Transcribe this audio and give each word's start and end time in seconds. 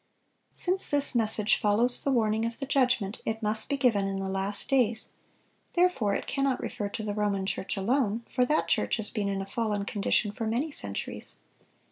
Since 0.53 0.89
this 0.89 1.13
message 1.13 1.59
follows 1.61 2.01
the 2.03 2.11
warning 2.11 2.43
of 2.43 2.57
the 2.57 2.65
judgment, 2.65 3.21
it 3.23 3.43
must 3.43 3.69
be 3.69 3.77
given 3.77 4.07
in 4.07 4.17
the 4.17 4.31
last 4.31 4.67
days; 4.67 5.11
therefore 5.73 6.15
it 6.15 6.25
cannot 6.25 6.59
refer 6.59 6.89
to 6.89 7.03
the 7.03 7.13
Roman 7.13 7.45
Church 7.45 7.77
alone, 7.77 8.25
for 8.27 8.43
that 8.43 8.67
church 8.67 8.97
has 8.97 9.11
been 9.11 9.29
in 9.29 9.43
a 9.43 9.45
fallen 9.45 9.85
condition 9.85 10.31
for 10.31 10.47
many 10.47 10.71
centuries. 10.71 11.35